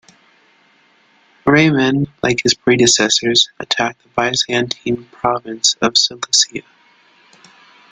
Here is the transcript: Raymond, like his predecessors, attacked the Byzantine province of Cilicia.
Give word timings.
Raymond, 1.45 2.07
like 2.23 2.41
his 2.41 2.55
predecessors, 2.55 3.49
attacked 3.59 4.01
the 4.01 4.09
Byzantine 4.17 5.05
province 5.11 5.75
of 5.79 5.95
Cilicia. 5.95 6.63